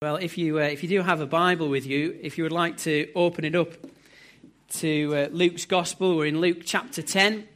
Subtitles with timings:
[0.00, 2.52] Well, if you, uh, if you do have a Bible with you, if you would
[2.52, 3.72] like to open it up
[4.74, 7.48] to uh, Luke's Gospel, we're in Luke chapter 10.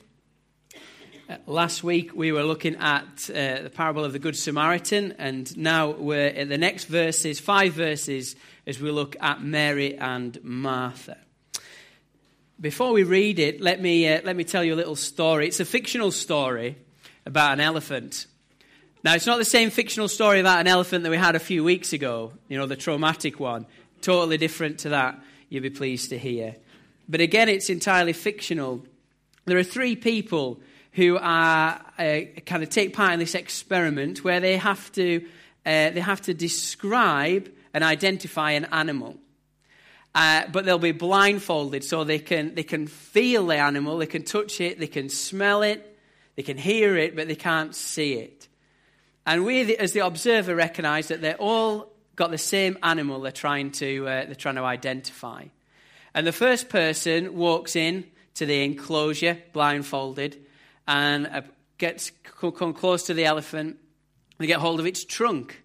[1.30, 5.56] Uh, last week we were looking at uh, the parable of the Good Samaritan, and
[5.56, 8.34] now we're in the next verses, five verses,
[8.66, 11.18] as we look at Mary and Martha.
[12.60, 15.46] Before we read it, let me, uh, let me tell you a little story.
[15.46, 16.76] It's a fictional story
[17.24, 18.26] about an elephant.
[19.04, 21.64] Now, it's not the same fictional story about an elephant that we had a few
[21.64, 23.66] weeks ago, you know, the traumatic one.
[24.00, 26.54] Totally different to that, you'll be pleased to hear.
[27.08, 28.84] But again, it's entirely fictional.
[29.44, 30.60] There are three people
[30.92, 35.26] who are uh, kind of take part in this experiment where they have to,
[35.66, 39.16] uh, they have to describe and identify an animal.
[40.14, 44.22] Uh, but they'll be blindfolded so they can, they can feel the animal, they can
[44.22, 45.98] touch it, they can smell it,
[46.36, 48.46] they can hear it, but they can't see it.
[49.24, 53.70] And we, as the observer, recognize that they're all got the same animal they're trying
[53.72, 55.44] to, uh, they're trying to identify.
[56.14, 60.38] And the first person walks in to the enclosure, blindfolded,
[60.86, 61.42] and uh,
[61.78, 63.78] gets come close to the elephant.
[64.38, 65.62] They get hold of its trunk,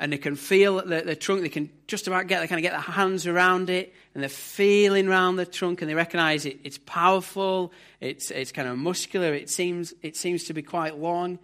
[0.00, 1.42] and they can feel the, the trunk.
[1.42, 4.28] They can just about get, they kind of get their hands around it, and they're
[4.28, 6.58] feeling around the trunk, and they recognize it.
[6.64, 7.72] It's powerful.
[8.00, 9.32] It's it's kind of muscular.
[9.32, 11.38] It seems it seems to be quite long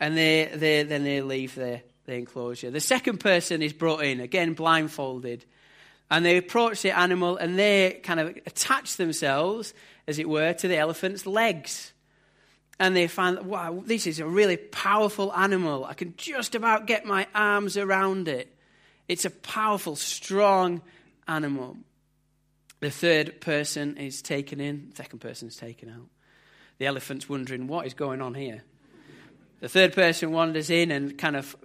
[0.00, 2.72] and they, they, then they leave the, enclosure.
[2.72, 5.44] The second person is brought in, again blindfolded,
[6.10, 9.72] and they approach the animal and they kind of attach themselves,
[10.08, 11.92] as it were, to the elephant's legs.
[12.80, 15.84] And they find, wow, this is a really powerful animal.
[15.84, 18.52] I can just about get my arms around it.
[19.06, 20.82] It's a powerful, strong
[21.28, 21.76] animal.
[22.80, 26.08] The third person is taken in, second person is taken out.
[26.78, 28.64] The elephant's wondering, what is going on here?
[29.60, 31.56] The third person wanders in and kind of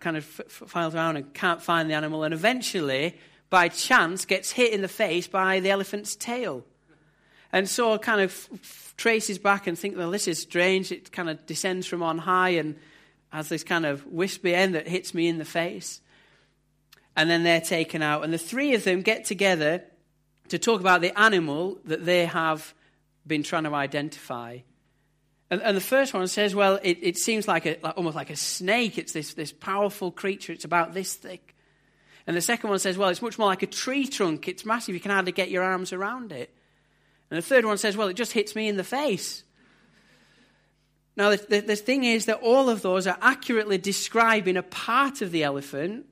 [0.00, 3.18] kind of files around and can't find the animal, and eventually,
[3.50, 6.64] by chance, gets hit in the face by the elephant's tail.
[7.52, 8.48] And so kind of
[8.96, 10.90] traces back and thinks, well, this is strange.
[10.90, 12.76] It kind of descends from on high and
[13.30, 16.00] has this kind of wispy end that hits me in the face.
[17.16, 18.24] And then they're taken out.
[18.24, 19.84] And the three of them get together
[20.48, 22.74] to talk about the animal that they have
[23.26, 24.58] been trying to identify.
[25.50, 28.30] And, and the first one says, well, it, it seems like, a, like, almost like
[28.30, 28.98] a snake.
[28.98, 30.52] It's this, this powerful creature.
[30.52, 31.54] It's about this thick.
[32.26, 34.48] And the second one says, well, it's much more like a tree trunk.
[34.48, 34.94] It's massive.
[34.94, 36.54] You can hardly get your arms around it.
[37.30, 39.44] And the third one says, well, it just hits me in the face.
[41.16, 45.22] Now, the, the, the thing is that all of those are accurately describing a part
[45.22, 46.06] of the elephant,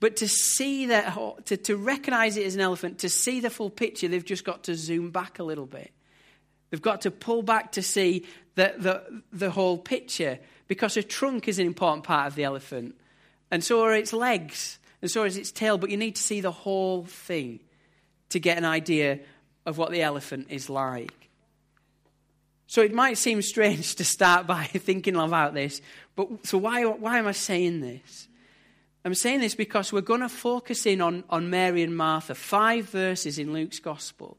[0.00, 3.70] but to see that, to, to recognize it as an elephant, to see the full
[3.70, 5.90] picture, they've just got to zoom back a little bit.
[6.70, 11.48] They've got to pull back to see the, the, the whole picture because a trunk
[11.48, 12.94] is an important part of the elephant,
[13.50, 16.40] and so are its legs, and so is its tail, but you need to see
[16.40, 17.60] the whole thing
[18.28, 19.20] to get an idea
[19.64, 21.30] of what the elephant is like.
[22.66, 25.80] So it might seem strange to start by thinking about this,
[26.16, 28.28] but so why, why am I saying this?
[29.04, 32.90] I'm saying this because we're going to focus in on, on Mary and Martha, five
[32.90, 34.36] verses in Luke's Gospel.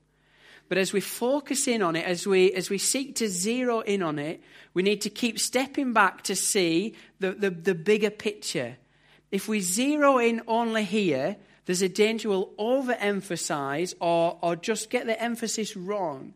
[0.69, 4.03] But as we focus in on it, as we, as we seek to zero in
[4.03, 4.41] on it,
[4.75, 8.77] we need to keep stepping back to see the, the, the bigger picture.
[9.31, 15.07] If we zero in only here, there's a danger we'll overemphasize or, or just get
[15.07, 16.35] the emphasis wrong.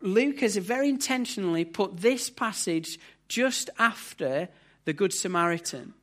[0.00, 4.48] Luke has very intentionally put this passage just after
[4.84, 5.94] the Good Samaritan.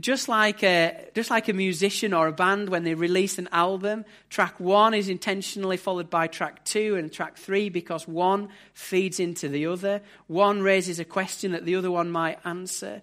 [0.00, 4.04] Just like, a, just like a musician or a band, when they release an album,
[4.30, 9.48] track one is intentionally followed by track two and track three because one feeds into
[9.48, 10.00] the other.
[10.26, 13.02] One raises a question that the other one might answer.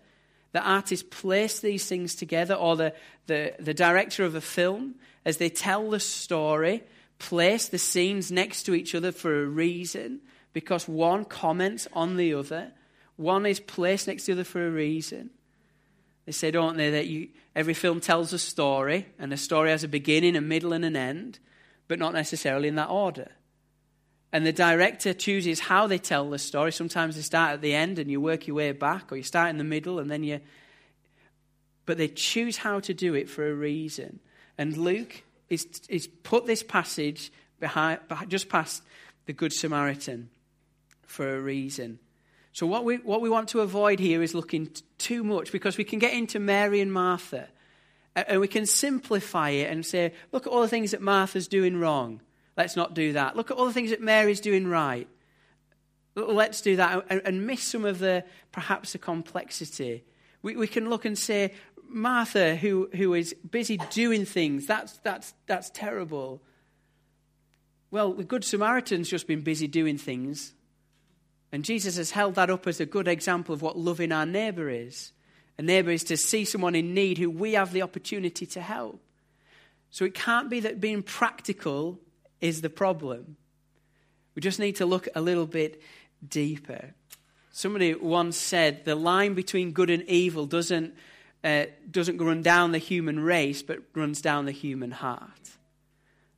[0.53, 2.93] The artist place these things together, or the,
[3.27, 6.83] the, the director of a film, as they tell the story,
[7.19, 10.19] place the scenes next to each other for a reason
[10.53, 12.71] because one comments on the other.
[13.15, 15.29] One is placed next to the other for a reason.
[16.31, 17.27] They say, don't they, that you,
[17.57, 20.95] every film tells a story, and a story has a beginning, a middle, and an
[20.95, 21.39] end,
[21.89, 23.33] but not necessarily in that order.
[24.31, 26.71] And the director chooses how they tell the story.
[26.71, 29.49] Sometimes they start at the end and you work your way back, or you start
[29.49, 30.39] in the middle and then you.
[31.85, 34.21] But they choose how to do it for a reason.
[34.57, 37.29] And Luke is, is put this passage
[37.59, 37.99] behind,
[38.29, 38.83] just past
[39.25, 40.29] the Good Samaritan
[41.05, 41.99] for a reason.
[42.53, 45.77] So, what we, what we want to avoid here is looking t- too much because
[45.77, 47.47] we can get into Mary and Martha
[48.15, 51.79] and we can simplify it and say, look at all the things that Martha's doing
[51.79, 52.21] wrong.
[52.57, 53.35] Let's not do that.
[53.35, 55.07] Look at all the things that Mary's doing right.
[56.15, 60.03] Let's do that and, and miss some of the, perhaps, the complexity.
[60.41, 61.53] We, we can look and say,
[61.87, 66.41] Martha, who, who is busy doing things, that's, that's, that's terrible.
[67.91, 70.53] Well, the Good Samaritan's just been busy doing things.
[71.51, 74.69] And Jesus has held that up as a good example of what loving our neighbour
[74.69, 75.11] is.
[75.57, 79.01] A neighbour is to see someone in need who we have the opportunity to help.
[79.89, 81.99] So it can't be that being practical
[82.39, 83.35] is the problem.
[84.33, 85.81] We just need to look a little bit
[86.27, 86.93] deeper.
[87.51, 90.95] Somebody once said the line between good and evil doesn't,
[91.43, 95.51] uh, doesn't run down the human race, but runs down the human heart.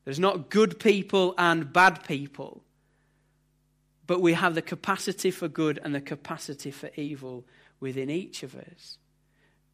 [0.05, 2.63] There's not good people and bad people,
[4.07, 7.45] but we have the capacity for good and the capacity for evil
[7.79, 8.97] within each of us.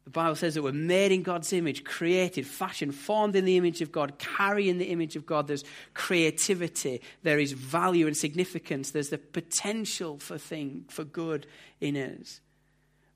[0.04, 3.82] The Bible says that we're made in God's image, created, fashioned, formed in the image
[3.82, 5.46] of God, carrying the image of God.
[5.46, 11.46] There's creativity, there is value and significance, there's the potential for thing, for good
[11.80, 12.40] in us.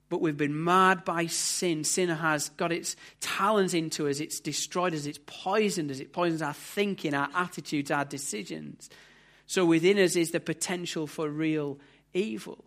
[0.08, 1.82] But we've been marred by sin.
[1.82, 6.42] Sin has got its talons into us, it's destroyed us, it's poisoned us, it poisons
[6.42, 8.90] our thinking, our attitudes, our decisions.
[9.46, 11.78] So within us is the potential for real
[12.12, 12.64] evil.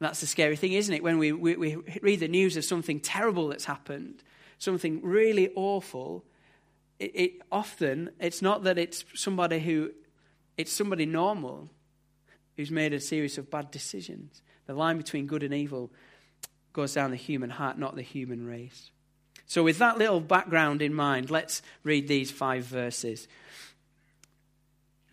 [0.00, 1.02] That's the scary thing, isn't it?
[1.02, 4.22] When we, we, we read the news of something terrible that's happened,
[4.58, 6.24] something really awful,
[6.98, 9.92] it, it, often it's not that it's somebody who
[10.56, 11.70] it's somebody normal
[12.56, 14.42] who's made a series of bad decisions.
[14.66, 15.90] The line between good and evil
[16.72, 18.90] goes down the human heart, not the human race.
[19.46, 23.28] So, with that little background in mind, let's read these five verses.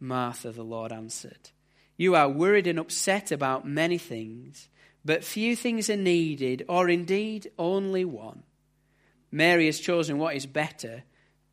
[0.00, 1.50] Martha, the Lord answered.
[1.96, 4.68] You are worried and upset about many things,
[5.04, 8.42] but few things are needed, or indeed only one.
[9.30, 11.04] Mary has chosen what is better,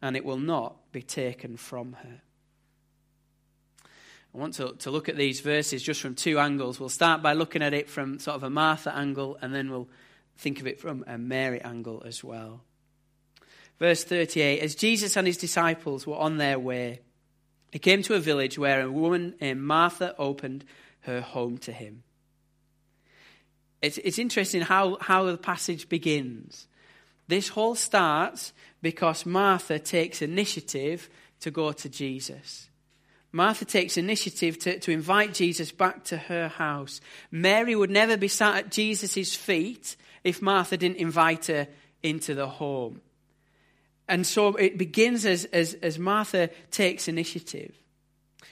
[0.01, 2.21] and it will not be taken from her.
[4.33, 6.79] I want to, to look at these verses just from two angles.
[6.79, 9.89] We'll start by looking at it from sort of a Martha angle, and then we'll
[10.37, 12.61] think of it from a Mary angle as well.
[13.79, 17.01] Verse 38 As Jesus and his disciples were on their way,
[17.71, 20.63] he came to a village where a woman named Martha opened
[21.01, 22.03] her home to him.
[23.81, 26.67] It's, it's interesting how, how the passage begins.
[27.27, 31.09] This whole starts because Martha takes initiative
[31.41, 32.69] to go to Jesus.
[33.31, 37.01] Martha takes initiative to, to invite Jesus back to her house.
[37.29, 41.67] Mary would never be sat at Jesus' feet if Martha didn't invite her
[42.01, 43.01] into the home.
[44.07, 47.75] And so it begins as, as, as Martha takes initiative.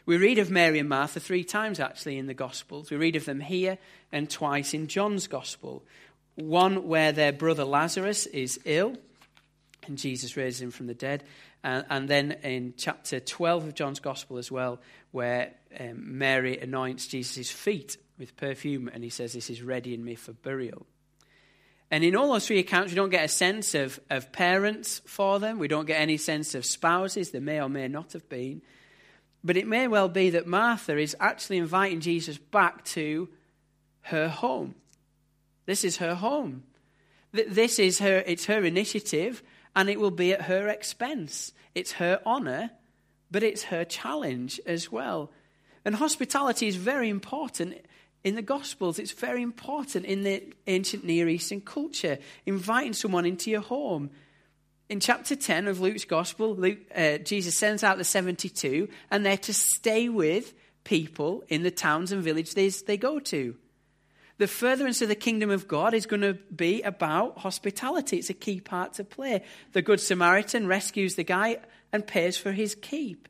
[0.06, 2.92] We read of Mary and Martha three times actually in the Gospels.
[2.92, 3.78] We read of them here
[4.12, 5.84] and twice in John's Gospel.
[6.36, 8.96] One where their brother Lazarus is ill
[9.88, 11.24] and Jesus raises him from the dead.
[11.64, 14.80] And, and then in chapter 12 of John's Gospel as well,
[15.12, 20.04] where um, Mary anoints Jesus' feet with perfume and he says, This is ready in
[20.04, 20.86] me for burial.
[21.92, 25.40] And in all those three accounts, we don't get a sense of, of parents for
[25.40, 25.60] them.
[25.60, 27.32] We don't get any sense of spouses.
[27.32, 28.62] There may or may not have been.
[29.44, 33.30] But it may well be that Martha is actually inviting Jesus back to
[34.02, 34.74] her home.
[35.68, 36.64] This is her home.
[37.32, 39.44] This is her, it's her initiative,
[39.76, 41.54] and it will be at her expense.
[41.76, 42.72] It's her honor,
[43.30, 45.32] but it's her challenge as well.
[45.84, 47.78] And hospitality is very important
[48.26, 52.18] in the Gospels, it's very important in the ancient Near Eastern culture,
[52.48, 54.10] inviting someone into your home.
[54.90, 59.38] In chapter 10 of Luke's Gospel, Luke, uh, Jesus sends out the 72, and they're
[59.38, 63.56] to stay with people in the towns and villages they go to.
[64.40, 68.18] The furtherance of the kingdom of God is going to be about hospitality.
[68.18, 69.44] It's a key part to play.
[69.74, 71.60] The Good Samaritan rescues the guy
[71.94, 73.30] and pays for his keep.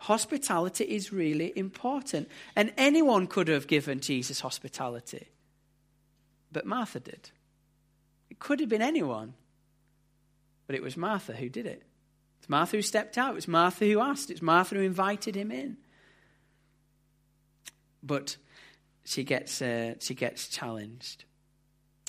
[0.00, 2.28] Hospitality is really important.
[2.56, 5.28] And anyone could have given Jesus hospitality.
[6.50, 7.30] But Martha did.
[8.30, 9.34] It could have been anyone.
[10.66, 11.82] But it was Martha who did it.
[12.38, 13.36] It's Martha who stepped out.
[13.36, 14.30] It's Martha who asked.
[14.30, 15.76] It's Martha who invited him in.
[18.02, 18.36] But
[19.04, 21.24] she gets, uh, she gets challenged.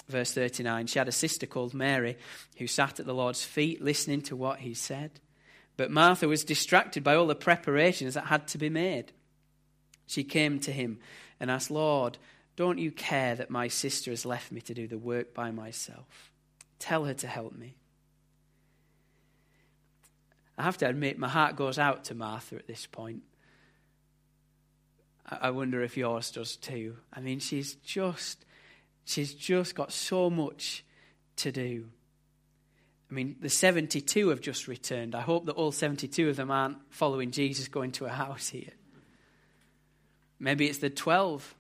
[0.07, 2.17] Verse 39 She had a sister called Mary
[2.57, 5.19] who sat at the Lord's feet listening to what he said.
[5.81, 9.13] But Martha was distracted by all the preparations that had to be made.
[10.05, 11.00] She came to him
[11.39, 12.19] and asked, Lord,
[12.55, 16.31] don't you care that my sister has left me to do the work by myself?
[16.77, 17.77] Tell her to help me.
[20.55, 23.23] I have to admit, my heart goes out to Martha at this point.
[25.25, 26.97] I wonder if yours does too.
[27.11, 28.45] I mean, she's just,
[29.03, 30.85] she's just got so much
[31.38, 31.85] to do.
[33.12, 35.15] I mean, the 72 have just returned.
[35.15, 38.72] I hope that all 72 of them aren't following Jesus going to a house here.
[40.39, 41.53] Maybe it's the 12.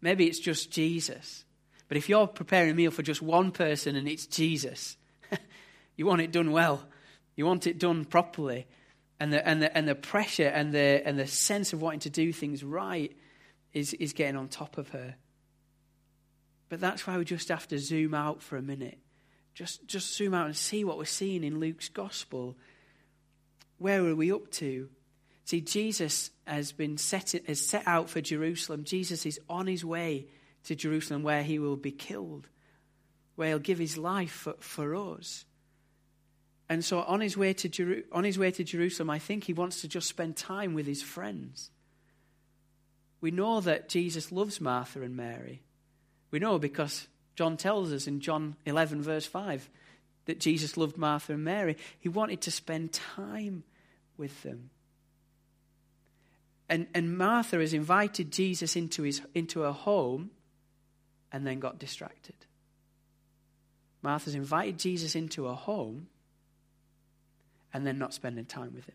[0.00, 1.44] Maybe it's just Jesus.
[1.86, 4.96] But if you're preparing a meal for just one person and it's Jesus,
[5.96, 6.82] you want it done well.
[7.36, 8.66] You want it done properly.
[9.20, 12.10] And the, and the, and the pressure and the, and the sense of wanting to
[12.10, 13.16] do things right
[13.72, 15.14] is, is getting on top of her.
[16.68, 18.98] But that's why we just have to zoom out for a minute.
[19.56, 22.58] Just, just zoom out and see what we're seeing in Luke's gospel.
[23.78, 24.90] Where are we up to?
[25.46, 28.84] See, Jesus has been set, has set out for Jerusalem.
[28.84, 30.26] Jesus is on his way
[30.64, 32.48] to Jerusalem where he will be killed,
[33.36, 35.46] where he'll give his life for, for us.
[36.68, 39.54] And so on his, way to Jeru- on his way to Jerusalem, I think he
[39.54, 41.70] wants to just spend time with his friends.
[43.22, 45.62] We know that Jesus loves Martha and Mary.
[46.30, 49.68] We know because John tells us in John 11, verse 5,
[50.24, 51.76] that Jesus loved Martha and Mary.
[52.00, 53.62] He wanted to spend time
[54.16, 54.70] with them.
[56.68, 60.30] And, and Martha has invited Jesus into, his, into her home
[61.30, 62.34] and then got distracted.
[64.02, 66.08] Martha's invited Jesus into her home
[67.72, 68.94] and then not spending time with him.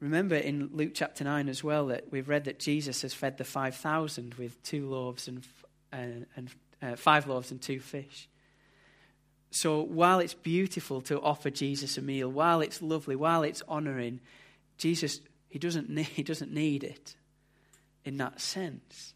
[0.00, 3.44] Remember in Luke chapter 9 as well that we've read that Jesus has fed the
[3.44, 5.44] 5,000 with two loaves and,
[5.92, 6.26] and,
[6.82, 8.28] uh, five loaves and two fish.
[9.50, 14.20] So while it's beautiful to offer Jesus a meal, while it's lovely, while it's honoring,
[14.76, 17.16] Jesus, he doesn't need, he doesn't need it
[18.04, 19.14] in that sense.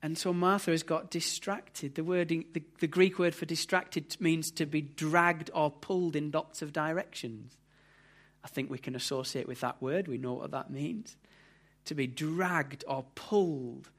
[0.00, 1.96] And so Martha has got distracted.
[1.96, 6.30] The, word, the, the Greek word for distracted means to be dragged or pulled in
[6.30, 7.56] lots of directions.
[8.44, 10.06] I think we can associate with that word.
[10.06, 11.16] We know what that means.
[11.86, 13.90] To be dragged or pulled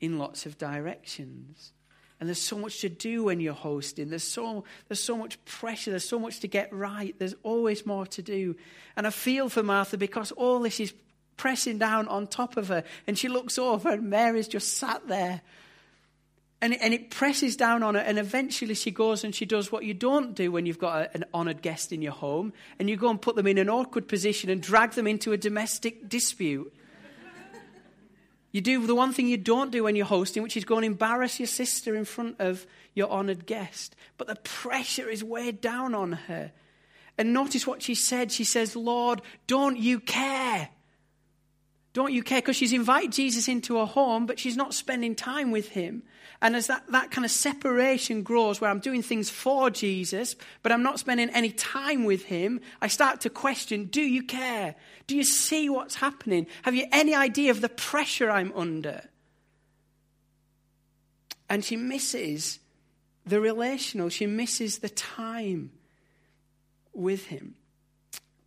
[0.00, 1.72] in lots of directions.
[2.20, 4.08] And there's so much to do when you're hosting.
[4.08, 5.90] There's so, there's so much pressure.
[5.90, 7.14] There's so much to get right.
[7.18, 8.56] There's always more to do.
[8.96, 10.94] And I feel for Martha because all this is
[11.36, 12.84] pressing down on top of her.
[13.06, 15.42] And she looks over, and Mary's just sat there.
[16.60, 19.84] And and it presses down on her, and eventually she goes and she does what
[19.84, 22.96] you don't do when you've got a, an honoured guest in your home, and you
[22.96, 26.72] go and put them in an awkward position and drag them into a domestic dispute.
[28.54, 30.84] You do the one thing you don't do when you're hosting, which is go and
[30.84, 33.96] embarrass your sister in front of your honoured guest.
[34.16, 36.52] But the pressure is weighed down on her.
[37.18, 38.30] And notice what she said.
[38.30, 40.68] She says, Lord, don't you care?
[41.94, 42.40] Don't you care?
[42.40, 46.02] Because she's invited Jesus into her home, but she's not spending time with him.
[46.42, 50.72] And as that, that kind of separation grows, where I'm doing things for Jesus, but
[50.72, 54.74] I'm not spending any time with him, I start to question do you care?
[55.06, 56.48] Do you see what's happening?
[56.62, 59.08] Have you any idea of the pressure I'm under?
[61.48, 62.58] And she misses
[63.24, 65.70] the relational, she misses the time
[66.92, 67.54] with him.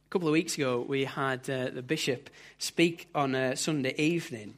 [0.08, 4.54] A couple of weeks ago, we had uh, the bishop speak on a Sunday evening,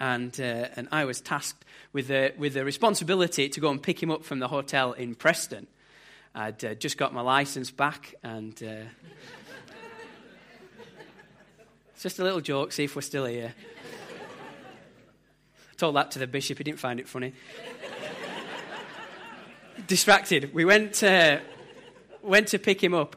[0.00, 4.02] and, uh, and I was tasked with the, with the responsibility to go and pick
[4.02, 5.68] him up from the hotel in Preston.
[6.34, 8.88] I'd uh, just got my license back, and uh,
[11.94, 13.54] it's just a little joke, see if we're still here.
[15.70, 17.32] I told that to the bishop, he didn't find it funny.
[19.86, 20.52] Distracted.
[20.52, 21.38] We went, uh,
[22.22, 23.14] went to pick him up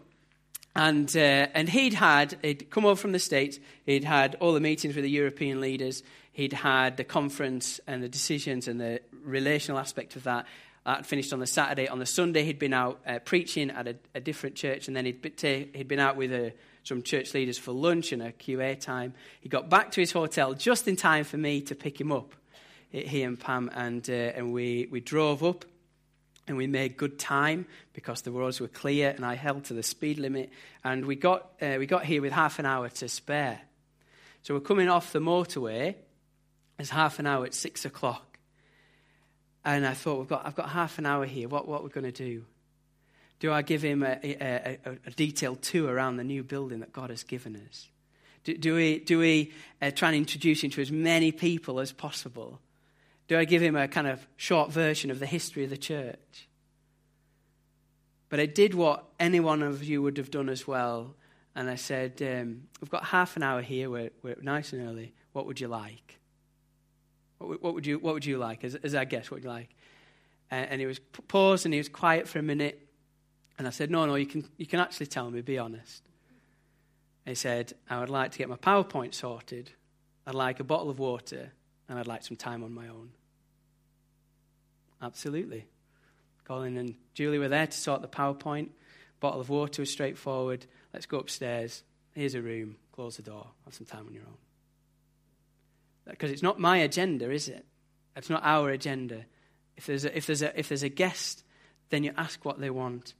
[0.75, 4.61] and, uh, and he'd had, he'd come over from the States, he'd had all the
[4.61, 9.79] meetings with the European leaders, he'd had the conference and the decisions and the relational
[9.79, 10.45] aspect of that.
[10.85, 11.87] That finished on the Saturday.
[11.87, 15.05] On the Sunday, he'd been out uh, preaching at a, a, different church, and then
[15.05, 16.49] he'd, been, he'd been out with a, uh,
[16.83, 19.13] some church leaders for lunch and a QA time.
[19.41, 22.33] He got back to his hotel just in time for me to pick him up,
[22.89, 25.65] he and Pam, and, uh, and we, we drove up
[26.51, 29.83] and we made good time because the roads were clear and I held to the
[29.83, 30.49] speed limit.
[30.83, 33.61] And we got, uh, we got here with half an hour to spare.
[34.41, 35.95] So we're coming off the motorway.
[36.77, 38.37] It's half an hour at six o'clock.
[39.63, 41.47] And I thought, we've got, I've got half an hour here.
[41.47, 42.43] What, what are we going to do?
[43.39, 46.91] Do I give him a, a, a, a, detailed tour around the new building that
[46.91, 47.87] God has given us?
[48.43, 51.93] Do, do we, do we uh, try and introduce him to as many people as
[51.93, 52.59] possible?
[53.31, 56.49] Do I give him a kind of short version of the history of the church?
[58.27, 61.15] But I did what any one of you would have done as well.
[61.55, 63.89] And I said, um, We've got half an hour here.
[63.89, 65.13] We're, we're, nice and early.
[65.31, 66.19] What would you like?
[67.37, 69.31] What, what, would, you, what would you like as, as our guest?
[69.31, 69.69] What would you like?
[70.49, 72.85] And, and he was paused and he was quiet for a minute.
[73.57, 76.03] And I said, No, no, you can, you can actually tell me, be honest.
[77.25, 79.71] He said, I would like to get my PowerPoint sorted.
[80.27, 81.53] I'd like a bottle of water
[81.87, 83.11] and I'd like some time on my own.
[85.01, 85.67] Absolutely.
[86.45, 88.69] Colin and Julie were there to sort the PowerPoint.
[89.19, 90.65] Bottle of water was straightforward.
[90.93, 91.83] Let's go upstairs.
[92.13, 92.75] Here's a room.
[92.91, 93.47] Close the door.
[93.65, 94.37] Have some time on your own.
[96.09, 97.65] Because it's not my agenda, is it?
[98.15, 99.25] It's not our agenda.
[99.77, 101.43] If there's a, if there's a, if there's a guest,
[101.89, 103.13] then you ask what they want.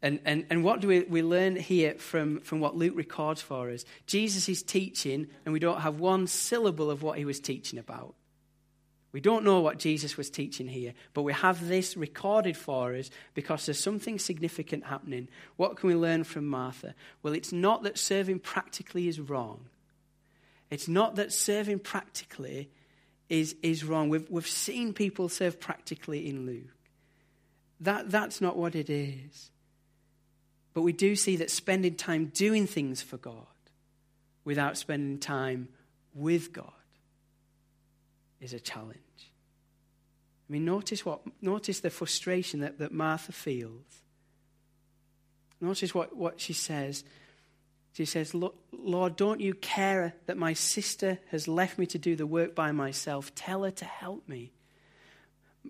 [0.00, 3.70] And, and, and what do we, we learn here from, from what Luke records for
[3.70, 3.84] us?
[4.06, 8.14] Jesus is teaching, and we don't have one syllable of what he was teaching about.
[9.14, 13.10] We don't know what Jesus was teaching here, but we have this recorded for us
[13.32, 15.28] because there's something significant happening.
[15.54, 16.96] What can we learn from Martha?
[17.22, 19.66] Well, it's not that serving practically is wrong.
[20.68, 22.68] It's not that serving practically
[23.28, 24.08] is, is wrong.
[24.08, 26.74] We've, we've seen people serve practically in Luke.
[27.78, 29.52] That, that's not what it is.
[30.72, 33.46] But we do see that spending time doing things for God
[34.44, 35.68] without spending time
[36.14, 36.72] with God
[38.40, 38.98] is a challenge.
[40.48, 44.02] I mean, notice what notice the frustration that, that Martha feels.
[45.60, 47.04] Notice what, what she says.
[47.94, 48.34] She says,
[48.72, 52.72] Lord, don't you care that my sister has left me to do the work by
[52.72, 53.32] myself?
[53.36, 54.52] Tell her to help me.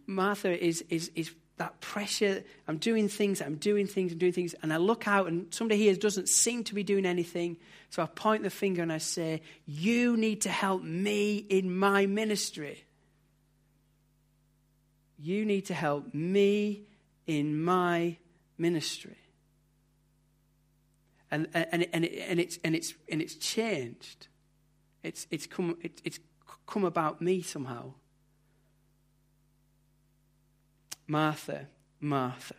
[0.06, 2.42] Martha is, is, is that pressure.
[2.66, 4.54] I'm doing things, I'm doing things, I'm doing things.
[4.62, 7.58] And I look out and somebody here doesn't seem to be doing anything.
[7.90, 12.06] So I point the finger and I say, You need to help me in my
[12.06, 12.84] ministry.
[15.18, 16.84] You need to help me
[17.26, 18.18] in my
[18.58, 19.16] ministry.
[21.30, 24.28] And, and, and, it, and, it's, and, it's, and it's changed.
[25.02, 26.20] It's, it's, come, it, it's
[26.66, 27.94] come about me somehow.
[31.06, 31.66] Martha,
[32.00, 32.54] Martha,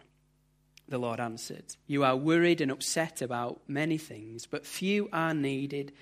[0.87, 5.93] the Lord answered, You are worried and upset about many things, but few are needed,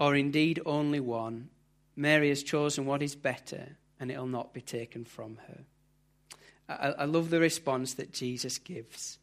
[0.00, 1.50] or indeed only one.
[1.94, 5.60] Mary has chosen what is better, and it will not be taken from her.
[6.68, 9.18] I, I love the response that Jesus gives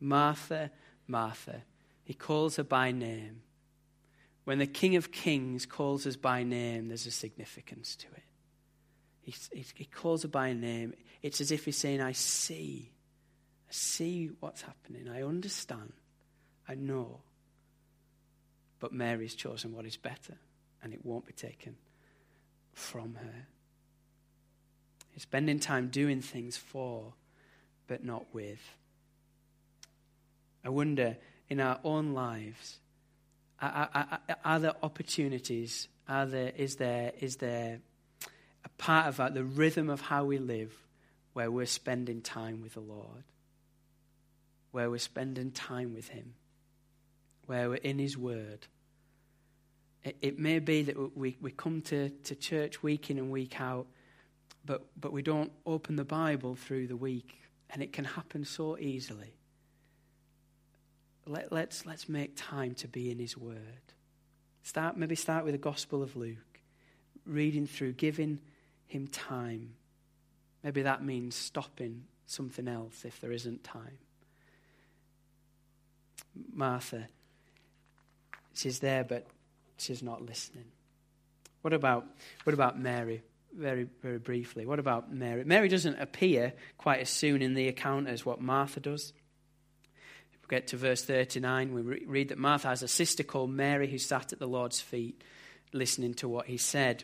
[0.00, 0.70] Martha,
[1.06, 1.62] Martha.
[2.04, 3.42] He calls her by name.
[4.44, 8.22] When the King of Kings calls us by name, there's a significance to it.
[9.20, 10.94] He, he, he calls her by name.
[11.22, 12.90] It's as if he's saying, I see.
[13.68, 15.08] I see what's happening.
[15.08, 15.92] I understand.
[16.66, 17.20] I know.
[18.80, 20.38] But Mary's chosen what is better,
[20.82, 21.76] and it won't be taken
[22.72, 23.46] from her.
[25.18, 27.12] Spending time doing things for,
[27.88, 28.60] but not with.
[30.64, 31.16] I wonder
[31.48, 32.78] in our own lives,
[33.60, 35.88] are, are, are there opportunities?
[36.08, 37.80] Are there, is, there, is there
[38.64, 40.72] a part of that, the rhythm of how we live,
[41.32, 43.24] where we're spending time with the Lord,
[44.70, 46.34] where we're spending time with Him,
[47.46, 48.66] where we're in His Word.
[50.04, 53.60] It, it may be that we, we come to, to church week in and week
[53.60, 53.86] out,
[54.64, 58.78] but, but we don't open the Bible through the week, and it can happen so
[58.78, 59.34] easily.
[61.26, 63.56] Let, let's, let's make time to be in His Word.
[64.62, 66.60] Start, maybe start with the Gospel of Luke,
[67.26, 68.40] reading through, giving
[68.86, 69.74] Him time
[70.62, 73.98] Maybe that means stopping something else if there isn't time.
[76.52, 77.08] Martha,
[78.54, 79.26] she's there, but
[79.76, 80.66] she's not listening.
[81.62, 82.06] What about,
[82.44, 83.22] what about Mary?
[83.58, 84.66] Very, very briefly.
[84.66, 85.42] What about Mary?
[85.44, 89.12] Mary doesn't appear quite as soon in the account as what Martha does.
[90.32, 93.98] We get to verse 39, we read that Martha has a sister called Mary who
[93.98, 95.24] sat at the Lord's feet
[95.72, 97.02] listening to what he said.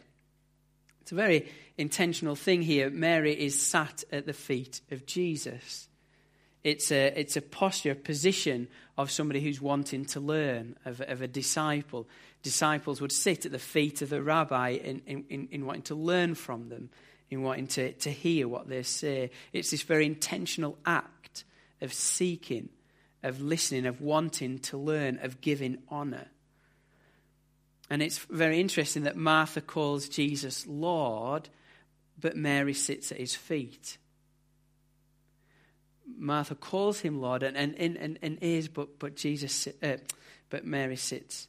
[1.03, 2.89] It's a very intentional thing here.
[2.89, 5.89] Mary is sat at the feet of Jesus.
[6.63, 11.21] It's a, it's a posture, a position of somebody who's wanting to learn, of, of
[11.21, 12.09] a disciple.
[12.45, 16.35] Disciples would sit at the feet of the rabbi in, in, in wanting to learn
[16.35, 16.91] from them,
[17.31, 19.31] in wanting to, to hear what they say.
[19.55, 21.45] It's this very intentional act
[21.81, 22.69] of seeking,
[23.23, 26.29] of listening, of wanting to learn, of giving honor.
[27.89, 31.49] And it's very interesting that Martha calls Jesus Lord,
[32.21, 33.97] but Mary sits at his feet.
[36.19, 39.97] Martha calls him Lord and, and, and, and is, but, but, Jesus, uh,
[40.51, 41.49] but Mary sits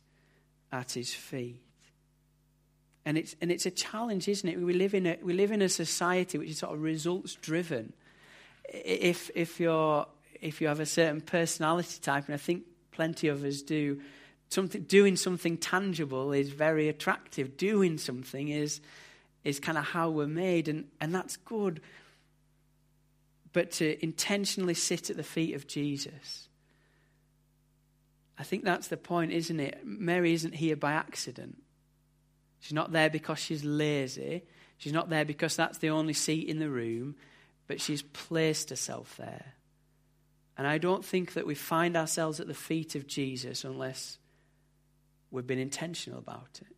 [0.72, 1.62] at his feet.
[3.06, 4.60] And it's, and it's a challenge, isn't it?
[4.60, 7.94] We live, in a, we live in a society which is sort of results driven.
[8.68, 10.08] If, if, you're,
[10.42, 14.02] if you have a certain personality type, and I think plenty of us do,
[14.50, 17.58] something, doing something tangible is very attractive.
[17.58, 18.82] Doing something is,
[19.44, 21.82] is kind of how we're made, and, and that's good.
[23.56, 26.50] but to intentionally sit at the feet of Jesus.
[28.38, 29.80] I think that's the point, isn't it?
[29.86, 31.62] Mary isn't here by accident.
[32.60, 34.44] She's not there because she's lazy.
[34.78, 37.16] She's not there because that's the only seat in the room,
[37.68, 39.54] but she's placed herself there.
[40.58, 44.18] And I don't think that we find ourselves at the feet of Jesus unless
[45.32, 46.76] we've been intentional about it,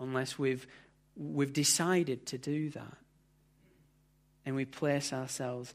[0.00, 0.66] unless we've,
[1.16, 2.96] we've decided to do that.
[4.46, 5.74] And we place ourselves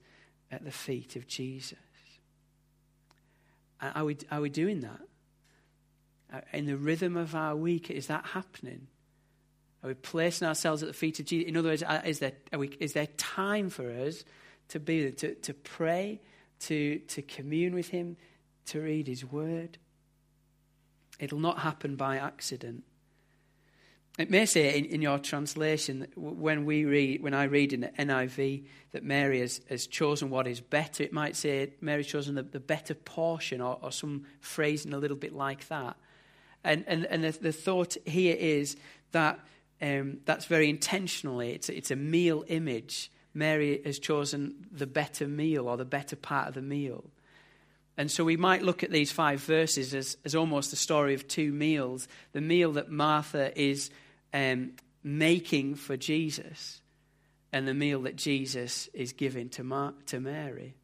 [0.52, 1.78] at the feet of Jesus.
[3.82, 5.00] Are we, are we doing that?
[6.32, 8.88] Uh, in the rhythm of our week, is that happening?
[9.84, 11.48] Are we placing ourselves at the feet of Jesus?
[11.48, 14.24] In other words, is there, we, is there time for us
[14.70, 16.22] to be to, to pray,
[16.62, 18.18] to, to commune with Him,
[18.68, 19.78] to read His Word?
[21.20, 22.84] It'll not happen by accident.
[24.20, 27.88] It may say in, in, your translation when we read, when I read in the
[27.88, 32.44] NIV that Mary has, has chosen what is better, it might say Mary's chosen the,
[32.44, 35.96] the better portion or, or, some phrasing a little bit like that.
[36.66, 38.76] And, and, and the, the thought here is
[39.14, 39.40] that
[39.82, 43.14] um, that's very intentionally, it's, it's a meal image.
[43.34, 47.06] Mary has chosen the better meal or the better part of the meal.
[47.96, 51.26] And so we might look at these five verses as, as almost the story of
[51.30, 53.90] two meals the meal that Martha is
[54.34, 56.82] um, making for Jesus,
[57.52, 60.76] and the meal that Jesus is giving to, Mar- to Mary.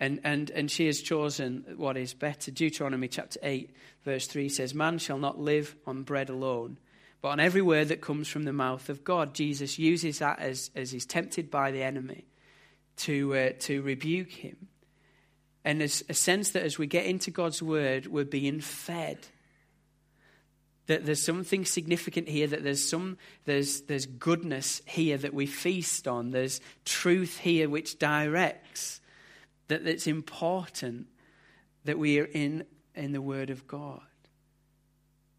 [0.00, 2.50] And, and, and she has chosen what is better.
[2.50, 3.70] Deuteronomy chapter 8,
[4.04, 6.78] verse 3 says, Man shall not live on bread alone,
[7.22, 9.34] but on every word that comes from the mouth of God.
[9.34, 12.24] Jesus uses that as, as he's tempted by the enemy
[12.98, 14.68] to, uh, to rebuke him.
[15.64, 19.18] And there's a sense that as we get into God's word, we're being fed.
[20.86, 23.16] That there's something significant here, that there's, some,
[23.46, 29.00] there's, there's goodness here that we feast on, there's truth here which directs,
[29.68, 31.06] that it's important
[31.84, 34.02] that we are in, in the Word of God.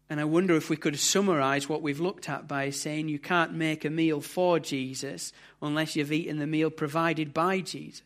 [0.08, 3.52] And I wonder if we could summarize what we've looked at by saying you can't
[3.52, 8.02] make a meal for Jesus unless you've eaten the meal provided by Jesus.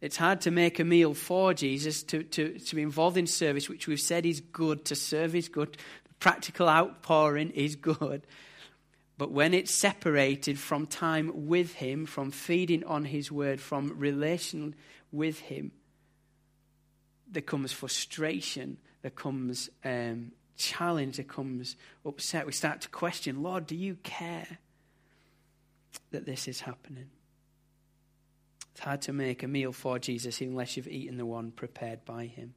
[0.00, 3.68] It's hard to make a meal for Jesus, to, to, to be involved in service,
[3.68, 5.76] which we've said is good, to serve is good,
[6.20, 8.26] practical outpouring is good.
[9.18, 14.74] But when it's separated from time with Him, from feeding on His word, from relation
[15.12, 15.72] with Him,
[17.30, 22.46] there comes frustration there comes um, challenge, there comes upset.
[22.46, 24.58] We start to question, Lord, do you care
[26.10, 27.08] that this is happening?
[28.80, 32.24] It's hard to make a meal for Jesus unless you've eaten the one prepared by
[32.24, 32.54] him.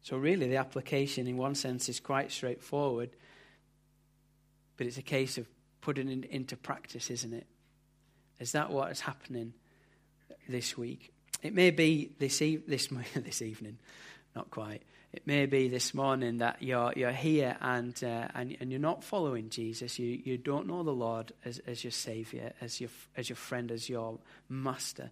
[0.00, 3.10] So, really, the application, in one sense, is quite straightforward,
[4.78, 5.46] but it's a case of
[5.82, 7.46] putting it into practice, isn't it?
[8.38, 9.52] Is that what is happening
[10.48, 11.12] this week.
[11.42, 13.76] It may be this, e- this, this evening,
[14.34, 14.80] not quite.
[15.12, 19.02] It may be this morning that you're, you're here and, uh, and, and you're not
[19.02, 19.98] following Jesus.
[19.98, 23.72] You, you don't know the Lord as, as your Savior, as your, as your friend,
[23.72, 25.10] as your master,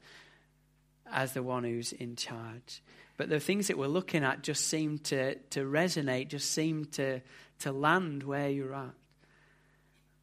[1.11, 2.81] as the one who's in charge.
[3.17, 7.21] But the things that we're looking at just seem to, to resonate, just seem to,
[7.61, 8.95] to land where you're at.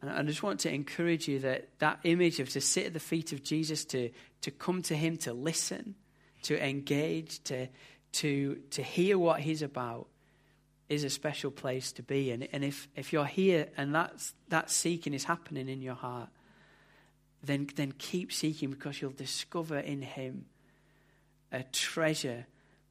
[0.01, 2.99] And I just want to encourage you that that image of to sit at the
[2.99, 4.09] feet of Jesus, to,
[4.41, 5.95] to come to him, to listen,
[6.43, 7.67] to engage, to,
[8.15, 10.07] to, to hear what he's about,
[10.87, 12.31] is a special place to be.
[12.31, 16.29] And, and if, if you're here and that's, that seeking is happening in your heart,
[17.43, 20.45] then, then keep seeking because you'll discover in him
[21.51, 22.45] a treasure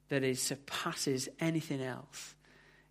[0.08, 2.34] that is, surpasses anything else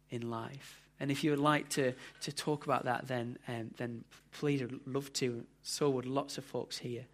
[0.10, 0.82] in life.
[1.00, 4.74] And if you would like to, to talk about that, then, um, then please, I'd
[4.86, 5.44] love to.
[5.64, 7.06] So would lots of folks here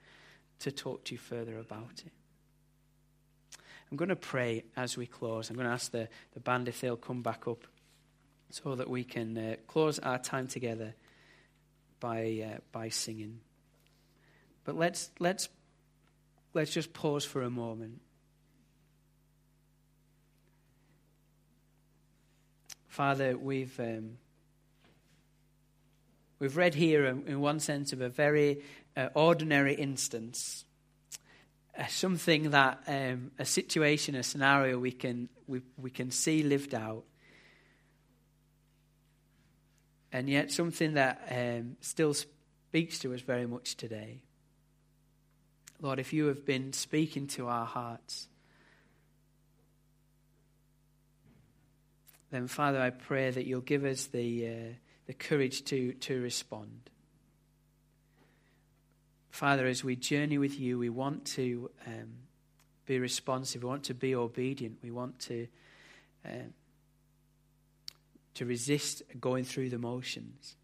[0.59, 2.11] to talk to you further about it.
[3.91, 5.49] I'm going to pray as we close.
[5.49, 7.65] I'm going to ask the, the band if they'll come back up
[8.51, 10.93] so that we can uh, close our time together
[11.99, 13.39] by, uh, by singing.
[14.63, 15.49] But let's, let's,
[16.53, 18.01] let's just pause for a moment.
[22.87, 24.17] Father, we've, um,
[26.39, 28.61] we've read here, in one sense, of a very
[28.97, 30.65] uh, ordinary instance,
[31.87, 37.03] something that, um, a situation, a scenario we can, we, we can see lived out.
[40.11, 44.23] And yet, something that um, still speaks to us very much today.
[45.81, 48.27] Lord, if you have been speaking to our hearts,
[52.31, 54.73] then Father, I pray that you'll give us the, uh,
[55.07, 56.89] the courage to, to respond.
[59.29, 62.09] Father, as we journey with you, we want to um,
[62.85, 63.63] be responsive.
[63.63, 64.79] We want to be obedient.
[64.83, 65.47] We want to,
[66.25, 66.49] uh,
[68.35, 70.55] to resist going through the motions.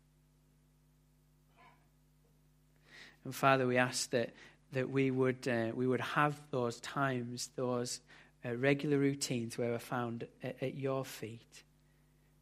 [3.24, 4.32] And Father, we ask that,
[4.74, 8.02] that we, would, uh, we would have those times, those
[8.46, 11.64] uh, regular routines where we're found at, at your feet,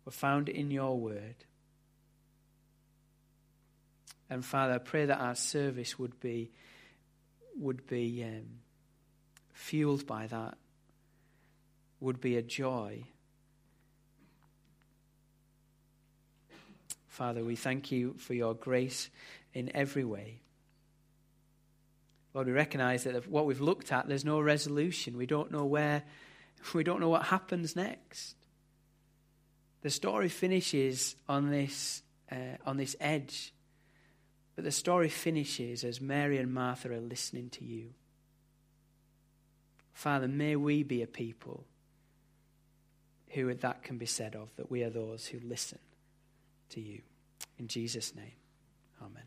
[0.05, 1.35] we're found in your word.
[4.33, 6.49] And Father, I pray that our service would be,
[7.55, 8.47] would be um,
[9.53, 10.57] fueled by that,
[11.99, 13.03] would be a joy.
[17.07, 19.11] Father, we thank you for your grace
[19.53, 20.39] in every way.
[22.33, 25.15] Lord, we recognize that what we've looked at, there's no resolution.
[25.15, 26.01] We don't know where,
[26.73, 28.35] we don't know what happens next.
[29.83, 33.52] The story finishes on this, uh, on this edge,
[34.55, 37.93] but the story finishes as Mary and Martha are listening to you.
[39.93, 41.65] Father, may we be a people
[43.29, 45.79] who that can be said of, that we are those who listen
[46.69, 47.01] to you.
[47.57, 48.33] In Jesus' name,
[49.01, 49.23] amen.